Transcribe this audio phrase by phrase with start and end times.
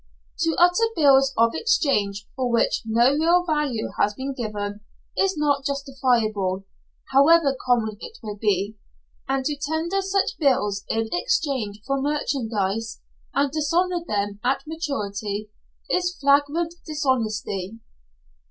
[0.39, 4.79] To utter bills of exchange for which no real value has been given
[5.15, 6.65] is not justifiable,
[7.11, 8.77] however common it may be,
[9.29, 12.99] and to tender such bills in exchange for merchandise,
[13.35, 15.51] and dishonour them at maturity,
[15.87, 17.77] is flagrant dishonesty.